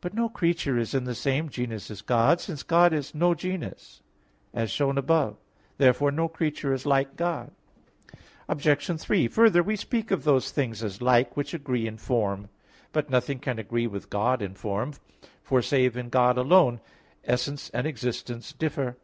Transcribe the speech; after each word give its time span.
But 0.00 0.14
no 0.14 0.30
creature 0.30 0.78
is 0.78 0.94
in 0.94 1.04
the 1.04 1.14
same 1.14 1.50
genus 1.50 1.90
as 1.90 2.00
God: 2.00 2.40
since 2.40 2.62
God 2.62 2.94
is 2.94 3.14
no 3.14 3.34
genus, 3.34 4.00
as 4.54 4.70
shown 4.70 4.96
above 4.96 5.34
(Q. 5.34 5.40
3, 5.40 5.40
A. 5.40 5.42
5). 5.42 5.44
Therefore 5.76 6.10
no 6.10 6.26
creature 6.28 6.72
is 6.72 6.86
like 6.86 7.16
God. 7.16 7.50
Obj. 8.48 8.98
3: 8.98 9.28
Further, 9.28 9.62
we 9.62 9.76
speak 9.76 10.10
of 10.10 10.24
those 10.24 10.50
things 10.52 10.82
as 10.82 11.02
like 11.02 11.36
which 11.36 11.52
agree 11.52 11.86
in 11.86 11.98
form. 11.98 12.48
But 12.94 13.10
nothing 13.10 13.40
can 13.40 13.58
agree 13.58 13.86
with 13.86 14.08
God 14.08 14.40
in 14.40 14.54
form; 14.54 14.94
for, 15.42 15.60
save 15.60 15.98
in 15.98 16.08
God 16.08 16.38
alone, 16.38 16.80
essence 17.24 17.68
and 17.74 17.86
existence 17.86 18.54
differ. 18.54 18.96